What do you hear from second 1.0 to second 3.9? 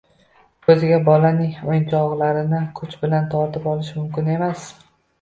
bolaning o‘yinochoqlarini kuch bilan tortib